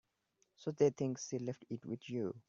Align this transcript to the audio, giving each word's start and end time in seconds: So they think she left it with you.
So 0.55 0.71
they 0.71 0.89
think 0.89 1.19
she 1.19 1.37
left 1.37 1.63
it 1.69 1.85
with 1.85 2.09
you. 2.09 2.33